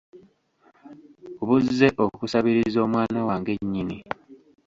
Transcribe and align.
Buzze 1.47 1.87
okusabiriza 2.05 2.77
omwana 2.85 3.19
wange 3.27 3.53
nnyini! 3.61 3.97